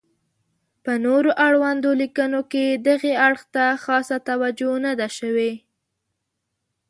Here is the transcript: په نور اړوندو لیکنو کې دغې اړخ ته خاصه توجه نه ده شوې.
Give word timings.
په 0.83 0.91
نور 1.05 1.23
اړوندو 1.47 1.89
لیکنو 2.01 2.41
کې 2.51 2.65
دغې 2.87 3.13
اړخ 3.27 3.41
ته 3.53 3.65
خاصه 3.83 4.17
توجه 4.29 4.71
نه 4.85 4.91
ده 4.99 5.07
شوې. 5.17 5.51